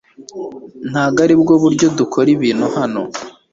ntabwo 0.89 1.19
aribwo 1.25 1.53
buryo 1.63 1.87
dukora 1.97 2.29
ibintu 2.35 2.65
hano 2.77 3.01